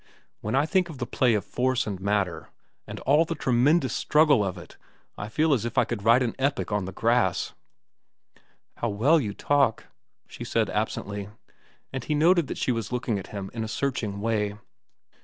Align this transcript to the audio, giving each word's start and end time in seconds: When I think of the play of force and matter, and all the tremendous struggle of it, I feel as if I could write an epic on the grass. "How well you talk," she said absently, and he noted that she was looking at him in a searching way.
When 0.39 0.55
I 0.55 0.65
think 0.65 0.89
of 0.89 0.97
the 0.97 1.05
play 1.05 1.35
of 1.35 1.45
force 1.45 1.85
and 1.85 1.99
matter, 2.01 2.49
and 2.87 2.99
all 3.01 3.23
the 3.23 3.35
tremendous 3.35 3.93
struggle 3.95 4.43
of 4.43 4.57
it, 4.57 4.75
I 5.15 5.29
feel 5.29 5.53
as 5.53 5.63
if 5.63 5.77
I 5.77 5.85
could 5.85 6.03
write 6.03 6.23
an 6.23 6.33
epic 6.39 6.71
on 6.71 6.85
the 6.85 6.91
grass. 6.91 7.53
"How 8.77 8.89
well 8.89 9.19
you 9.19 9.35
talk," 9.35 9.85
she 10.27 10.43
said 10.43 10.71
absently, 10.71 11.29
and 11.93 12.03
he 12.03 12.15
noted 12.15 12.47
that 12.47 12.57
she 12.57 12.71
was 12.71 12.91
looking 12.91 13.19
at 13.19 13.27
him 13.27 13.51
in 13.53 13.63
a 13.63 13.67
searching 13.67 14.21
way. 14.21 14.55